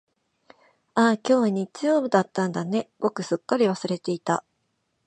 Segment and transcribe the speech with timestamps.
[0.95, 4.43] ああ、今日は日曜だったんだね、僕すっかり忘れていた。